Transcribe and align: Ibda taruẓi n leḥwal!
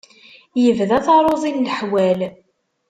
Ibda 0.67 0.97
taruẓi 1.05 1.51
n 1.53 1.63
leḥwal! 1.65 2.19